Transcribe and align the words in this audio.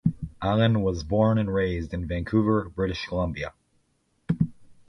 Allen 0.41 0.81
was 0.81 1.03
born 1.03 1.37
and 1.37 1.53
raised 1.53 1.93
in 1.93 2.07
Vancouver, 2.07 2.67
British 2.69 3.05
Columbia. 3.05 3.53